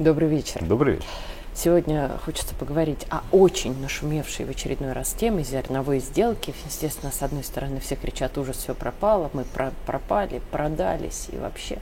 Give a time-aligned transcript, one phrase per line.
[0.00, 0.64] Добрый вечер.
[0.64, 1.06] Добрый вечер.
[1.52, 6.54] Сегодня хочется поговорить о очень нашумевшей в очередной раз теме зерновой сделки.
[6.64, 11.80] Естественно, с одной стороны, все кричат, ужас, все пропало, мы про пропали, продались и вообще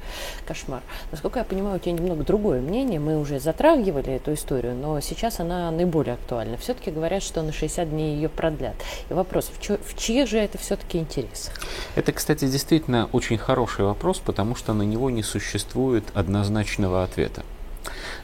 [0.49, 0.81] кошмар.
[1.13, 2.99] Насколько я понимаю, у тебя немного другое мнение.
[2.99, 6.57] Мы уже затрагивали эту историю, но сейчас она наиболее актуальна.
[6.57, 8.75] Все-таки говорят, что на 60 дней ее продлят.
[9.11, 11.53] И вопрос, в, чё, в чьи же это все-таки интересы?
[11.95, 17.45] Это, кстати, действительно очень хороший вопрос, потому что на него не существует однозначного ответа.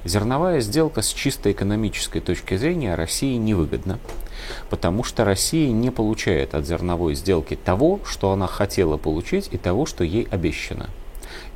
[0.05, 3.99] Зерновая сделка с чисто экономической точки зрения России невыгодна,
[4.69, 9.87] потому что Россия не получает от зерновой сделки того, что она хотела получить и того,
[9.87, 10.91] что ей обещано.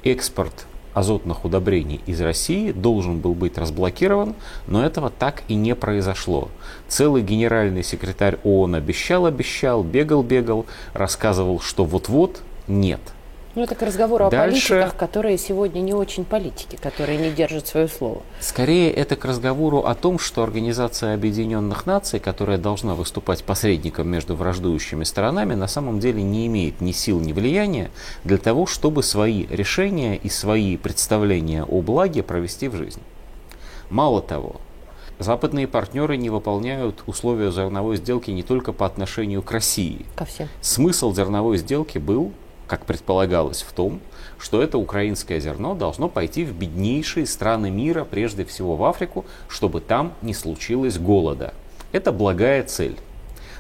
[0.03, 4.35] Экспорт азотных удобрений из России должен был быть разблокирован,
[4.67, 6.49] но этого так и не произошло.
[6.89, 13.01] Целый генеральный секретарь ООН обещал, обещал, бегал, бегал, рассказывал, что вот-вот нет–
[13.59, 14.75] ну, это к разговору Дальше...
[14.75, 18.23] о политиках, которые сегодня не очень политики, которые не держат свое слово.
[18.39, 24.37] Скорее, это к разговору о том, что Организация Объединенных Наций, которая должна выступать посредником между
[24.37, 27.91] враждующими сторонами, на самом деле не имеет ни сил, ни влияния
[28.23, 33.03] для того, чтобы свои решения и свои представления о благе провести в жизнь.
[33.91, 34.61] Мало того,
[35.19, 40.07] Западные партнеры не выполняют условия зерновой сделки не только по отношению к России.
[40.15, 40.49] Ко всем.
[40.61, 42.31] Смысл зерновой сделки был
[42.69, 44.01] как предполагалось, в том,
[44.39, 49.81] что это украинское зерно должно пойти в беднейшие страны мира, прежде всего в Африку, чтобы
[49.81, 51.55] там не случилось голода.
[51.91, 52.97] Это благая цель.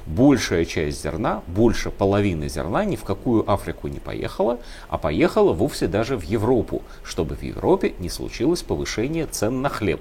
[0.06, 5.86] Большая часть зерна, больше половины зерна ни в какую Африку не поехала, а поехала вовсе
[5.86, 10.00] даже в Европу, чтобы в Европе не случилось повышение цен на хлеб.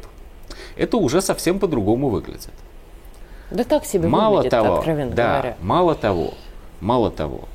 [0.78, 2.54] Это уже совсем по-другому выглядит.
[3.52, 5.58] Да так себе мало выглядит, того, откровенно да, говоря.
[5.62, 6.34] Мало того,
[6.80, 7.48] мало того,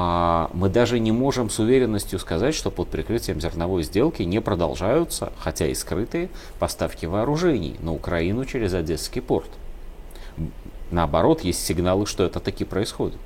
[0.00, 5.32] а мы даже не можем с уверенностью сказать, что под прикрытием зерновой сделки не продолжаются,
[5.40, 6.30] хотя и скрытые,
[6.60, 9.50] поставки вооружений на Украину через Одесский порт.
[10.92, 13.18] Наоборот, есть сигналы, что это таки происходит.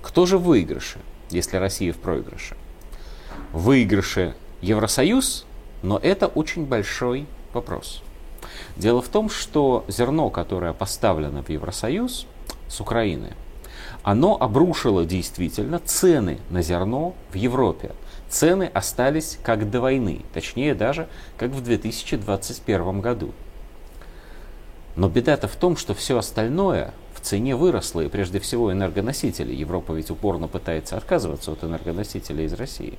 [0.00, 2.56] Кто же в выигрыше, если Россия в проигрыше?
[3.52, 5.44] В выигрыше Евросоюз,
[5.82, 8.02] но это очень большой вопрос.
[8.78, 12.26] Дело в том, что зерно, которое поставлено в Евросоюз
[12.68, 13.34] с Украины,
[14.02, 17.92] оно обрушило действительно цены на зерно в Европе.
[18.28, 23.32] Цены остались как до войны, точнее даже как в 2021 году.
[24.96, 29.54] Но беда-то в том, что все остальное в цене выросло, и прежде всего энергоносители.
[29.54, 32.98] Европа ведь упорно пытается отказываться от энергоносителей из России.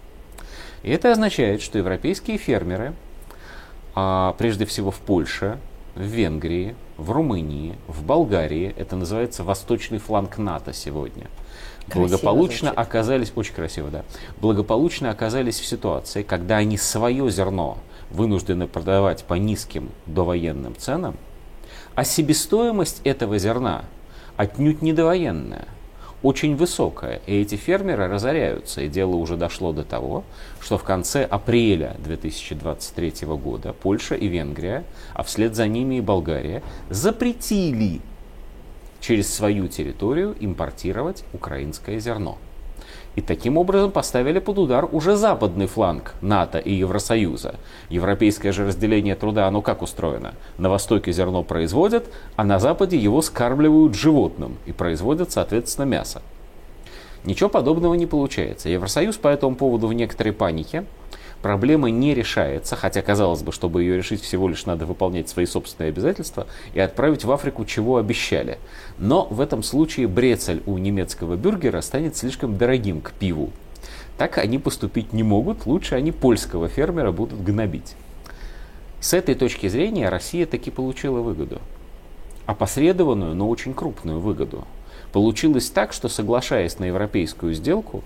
[0.84, 2.94] И это означает, что европейские фермеры,
[3.94, 5.58] а прежде всего в Польше,
[5.96, 11.28] в Венгрии, в Румынии, в Болгарии, это называется восточный фланг НАТО сегодня,
[11.88, 12.80] красиво благополучно звучит.
[12.80, 14.04] оказались, очень красиво, да,
[14.40, 17.80] благополучно оказались в ситуации, когда они свое зерно
[18.12, 21.16] вынуждены продавать по низким довоенным ценам,
[21.96, 23.84] а себестоимость этого зерна
[24.38, 25.68] отнюдь не довоенная–
[26.24, 28.82] очень высокая, и эти фермеры разоряются.
[28.82, 30.24] И дело уже дошло до того,
[30.60, 34.84] что в конце апреля 2023 года Польша и Венгрия,
[35.14, 38.02] а вслед за ними и Болгария, запретили
[39.00, 42.38] через свою территорию импортировать украинское зерно.
[43.16, 47.56] И таким образом поставили под удар уже западный фланг НАТО и Евросоюза.
[47.90, 50.34] Европейское же разделение труда, оно как устроено?
[50.58, 52.06] На востоке зерно производят,
[52.36, 56.22] а на западе его скармливают животным и производят, соответственно, мясо.
[57.24, 58.70] Ничего подобного не получается.
[58.70, 60.86] Евросоюз по этому поводу в некоторой панике
[61.42, 65.90] проблема не решается, хотя казалось бы, чтобы ее решить, всего лишь надо выполнять свои собственные
[65.90, 68.58] обязательства и отправить в Африку, чего обещали.
[68.98, 73.52] Но в этом случае брецель у немецкого бюргера станет слишком дорогим к пиву.
[74.18, 77.96] Так они поступить не могут, лучше они польского фермера будут гнобить.
[79.00, 81.60] С этой точки зрения Россия таки получила выгоду.
[82.46, 84.66] Опосредованную, но очень крупную выгоду.
[85.12, 88.04] Получилось так, что соглашаясь на европейскую сделку,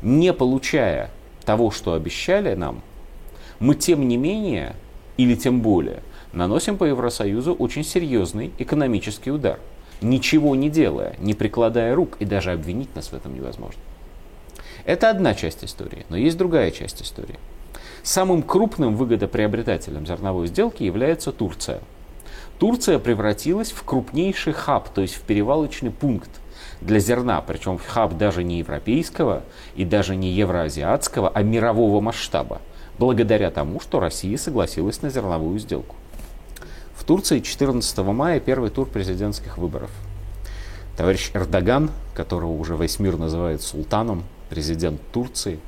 [0.00, 1.10] не получая
[1.48, 2.82] того, что обещали нам,
[3.58, 4.76] мы тем не менее,
[5.16, 6.02] или тем более,
[6.34, 9.58] наносим по Евросоюзу очень серьезный экономический удар.
[10.02, 13.80] Ничего не делая, не прикладая рук, и даже обвинить нас в этом невозможно.
[14.84, 17.38] Это одна часть истории, но есть другая часть истории.
[18.02, 21.80] Самым крупным выгодоприобретателем зерновой сделки является Турция.
[22.58, 26.28] Турция превратилась в крупнейший хаб, то есть в перевалочный пункт
[26.80, 29.42] для зерна, причем хаб даже не европейского
[29.74, 32.60] и даже не евроазиатского, а мирового масштаба,
[32.98, 35.96] благодаря тому, что Россия согласилась на зерновую сделку.
[36.94, 39.90] В Турции 14 мая первый тур президентских выборов.
[40.96, 45.60] Товарищ Эрдоган, которого уже весь мир называет султаном, президент Турции,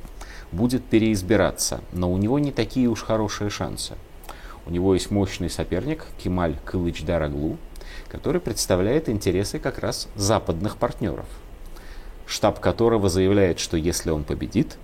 [0.51, 3.93] будет переизбираться, но у него не такие уж хорошие шансы.
[4.65, 7.57] У него есть мощный соперник Кемаль Кылыч Дараглу,
[8.07, 11.25] который представляет интересы как раз западных партнеров,
[12.25, 14.77] штаб которого заявляет, что если он победит,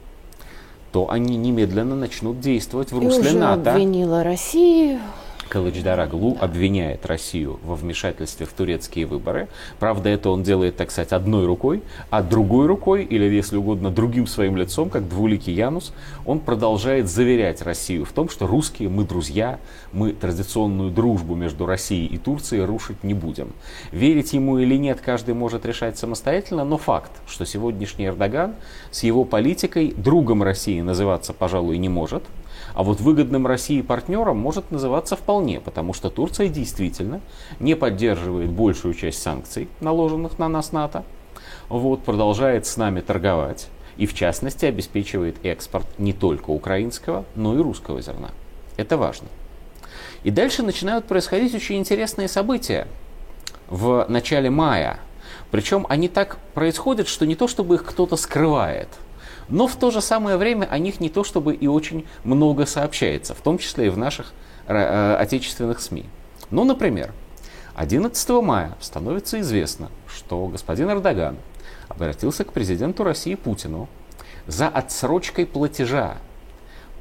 [0.92, 3.72] то они немедленно начнут действовать в русле И уже НАТО.
[3.74, 5.00] обвинила Россию
[5.48, 9.48] Кылыч-Дараглу обвиняет Россию во вмешательстве в турецкие выборы.
[9.80, 14.28] Правда, это он делает, так сказать, одной рукой, а другой рукой, или, если угодно, другим
[14.28, 15.94] своим лицом, как двуликий Янус,
[16.26, 19.60] он продолжает заверять Россию в том, что русские, мы друзья,
[19.92, 23.54] мы традиционную дружбу между Россией и Турцией рушить не будем.
[23.92, 28.56] Верить ему или нет, каждый может решать самостоятельно, но факт, что сегодняшний Эрдоган
[28.92, 32.24] с его политикой другом России называться, пожалуй, не может,
[32.74, 37.22] а вот выгодным России партнером может называться вполне, потому что Турция действительно
[37.60, 41.04] не поддерживает большую часть санкций, наложенных на нас НАТО,
[41.70, 43.68] вот, продолжает с нами торговать
[43.98, 48.30] и, в частности, обеспечивает экспорт не только украинского, но и русского зерна.
[48.78, 49.28] Это важно.
[50.24, 52.88] И дальше начинают происходить очень интересные события
[53.68, 55.00] в начале мая.
[55.52, 58.90] Причем они так происходят, что не то чтобы их кто-то скрывает–
[59.50, 63.34] но в то же самое время о них не то чтобы и очень много сообщается,
[63.34, 64.34] в том числе и в наших
[64.68, 66.06] отечественных СМИ.
[66.52, 67.14] Ну, например,
[67.76, 71.38] 11 мая становится известно, что господин Эрдоган
[71.88, 73.88] обратился к президенту России Путину
[74.46, 76.18] за отсрочкой платежа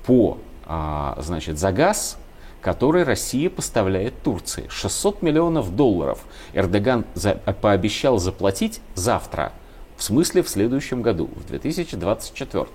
[0.05, 2.19] по, а, значит, за газ,
[2.61, 4.67] который Россия поставляет Турции.
[4.69, 6.21] 600 миллионов долларов
[6.53, 9.53] Эрдоган за, пообещал заплатить завтра–
[9.97, 12.67] в смысле в следующем году, в 2024.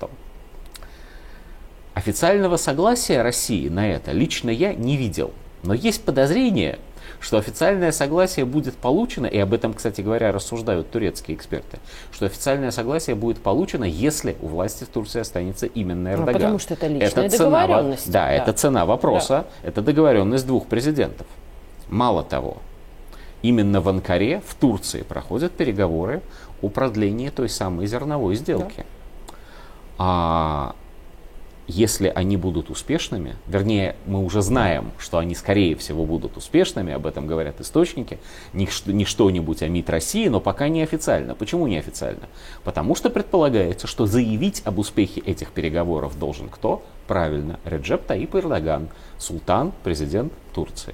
[2.01, 5.30] Официального согласия России на это лично я не видел.
[5.62, 6.80] Но есть подозрение,
[7.19, 11.77] что официальное согласие будет получено, и об этом, кстати говоря, рассуждают турецкие эксперты,
[12.12, 16.25] что официальное согласие будет получено, если у власти в Турции останется именно ну, Эрдоган.
[16.25, 18.03] Ну, потому что это личная это договоренность.
[18.06, 19.68] Цена, да, да, это цена вопроса, да.
[19.68, 21.27] это договоренность двух президентов.
[21.88, 22.57] Мало того,
[23.44, 26.24] именно в Анкаре, в Турции, проходят переговоры
[26.63, 28.77] о продлении той самой зерновой сделки.
[28.77, 29.36] Да.
[30.00, 30.75] А
[31.71, 37.06] если они будут успешными, вернее, мы уже знаем, что они скорее всего будут успешными, об
[37.06, 38.19] этом говорят источники,
[38.51, 41.33] не, не что-нибудь о МИД России, но пока не официально.
[41.33, 42.27] Почему не официально?
[42.65, 46.83] Потому что предполагается, что заявить об успехе этих переговоров должен кто?
[47.07, 50.94] Правильно, Реджеп Таип Эрдоган, султан, президент Турции.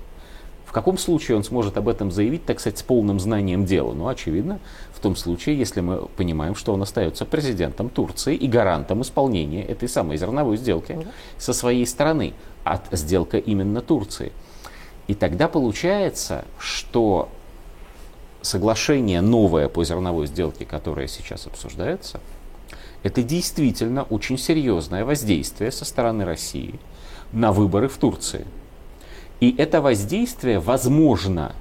[0.77, 3.93] В каком случае он сможет об этом заявить, так сказать, с полным знанием дела?
[3.93, 4.59] Ну, очевидно,
[4.93, 9.89] в том случае, если мы понимаем, что он остается президентом Турции и гарантом исполнения этой
[9.89, 11.07] самой зерновой сделки mm
[11.39, 14.31] со своей стороны, от сделка именно Турции.
[15.07, 17.29] И тогда получается, что
[18.43, 22.19] соглашение новое по зерновой сделке, которое сейчас обсуждается,
[23.01, 26.79] это действительно очень серьезное воздействие со стороны России
[27.31, 28.45] на выборы в Турции.
[29.39, 31.55] И это воздействие, возможно,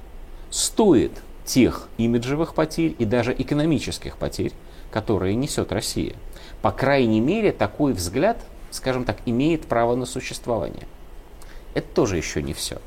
[0.49, 1.11] стоит
[1.45, 4.51] тех имиджевых потерь и даже экономических потерь,
[4.91, 6.15] которые несет Россия.
[6.61, 8.37] По крайней мере, такой взгляд,
[8.71, 10.87] скажем так, имеет право на существование.
[11.73, 12.79] Это тоже еще не все.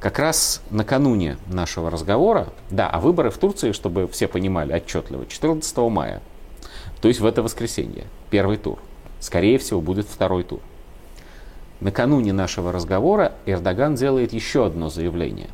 [0.00, 5.76] Как раз накануне нашего разговора, да, а выборы в Турции, чтобы все понимали отчетливо, 14
[5.78, 6.20] мая,
[7.00, 8.78] то есть в это воскресенье, первый тур.
[9.20, 10.60] Скорее всего, будет второй тур.
[11.80, 15.48] Накануне нашего разговора Эрдоган делает еще одно заявление.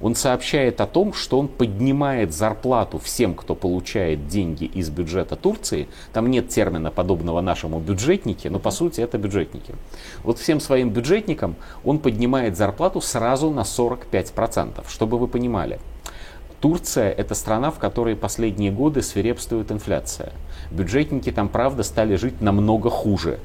[0.00, 5.88] Он сообщает о том, что он поднимает зарплату всем, кто получает деньги из бюджета Турции.
[6.12, 9.74] Там нет термина подобного нашему бюджетники, но по сути это бюджетники.
[10.22, 15.78] Вот всем своим бюджетникам он поднимает зарплату сразу на 45%, чтобы вы понимали.
[16.60, 20.32] Турция– это страна, в которой последние годы свирепствует инфляция.
[20.70, 23.38] Бюджетники там, правда, стали жить намного хуже.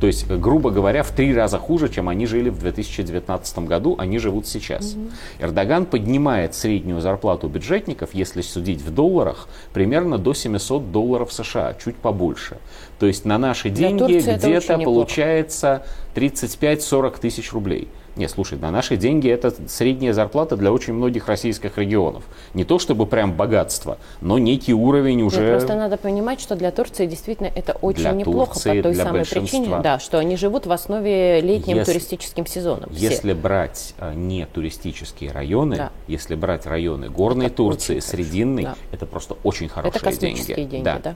[0.00, 4.18] То есть, грубо говоря, в три раза хуже, чем они жили в 2019 году, они
[4.18, 4.94] живут сейчас.
[4.94, 5.10] Угу.
[5.40, 11.96] Эрдоган поднимает среднюю зарплату бюджетников, если судить в долларах, примерно до 700 долларов США, чуть
[11.96, 12.56] побольше.
[12.98, 17.88] То есть на наши деньги где-то получается 35-40 тысяч рублей.
[18.16, 22.24] Не, слушай, на наши деньги это средняя зарплата для очень многих российских регионов.
[22.54, 25.40] Не то чтобы прям богатство, но некий уровень уже...
[25.40, 28.94] Нет, просто надо понимать, что для Турции действительно это очень для неплохо Турции, по той
[28.96, 32.90] самой причине, да, что они живут в основе летним если, туристическим сезоном.
[32.90, 33.08] Все.
[33.10, 35.90] Если брать а, не туристические районы, да.
[36.08, 38.74] если брать районы горной это Турции, срединной, да.
[38.92, 40.70] это просто очень хорошие это космические деньги.
[40.70, 40.98] деньги да.
[41.02, 41.14] Да.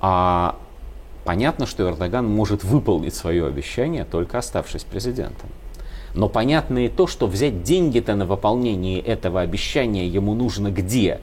[0.00, 0.56] А,
[1.24, 5.48] понятно, что Эрдоган может выполнить свое обещание, только оставшись президентом.
[6.14, 11.20] Но понятно и то, что взять деньги-то на выполнение этого обещания ему нужно где?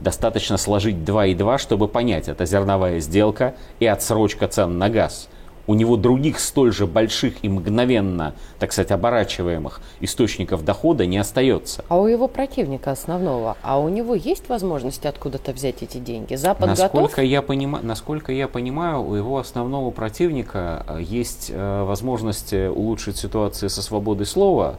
[0.00, 5.28] Достаточно сложить 2 и 2, чтобы понять, это зерновая сделка и отсрочка цен на газ.
[5.66, 11.84] У него других столь же больших и мгновенно, так сказать, оборачиваемых источников дохода не остается.
[11.88, 16.34] А у его противника основного, а у него есть возможность откуда-то взять эти деньги?
[16.34, 17.24] Запад насколько готов?
[17.24, 23.70] Я понима, насколько я понимаю, у его основного противника э, есть э, возможность улучшить ситуацию
[23.70, 24.76] со свободой слова,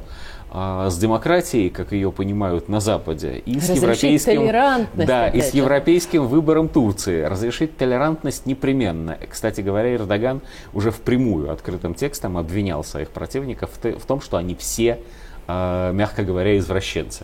[0.51, 4.48] с демократией, как ее понимают на Западе, и с европейским,
[4.96, 7.24] да, и с европейским выбором Турции.
[7.24, 9.17] Разрешить толерантность непременно.
[9.29, 10.41] Кстати говоря, Эрдоган
[10.74, 15.00] уже впрямую открытым текстом обвинял своих противников в том, что они все,
[15.48, 17.24] а, мягко говоря, извращенцы.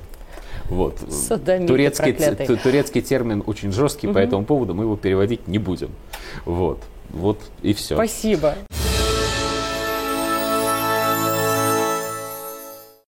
[0.70, 0.98] Вот.
[1.68, 4.16] Турецкий, турецкий термин очень жесткий угу.
[4.16, 5.90] по этому поводу, мы его переводить не будем.
[6.46, 6.80] Вот.
[7.10, 7.96] Вот и все.
[7.96, 8.56] Спасибо.